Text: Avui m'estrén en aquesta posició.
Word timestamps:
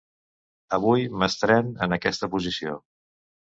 Avui 0.77 1.05
m'estrén 1.19 1.71
en 1.87 1.95
aquesta 2.01 2.33
posició. 2.35 2.77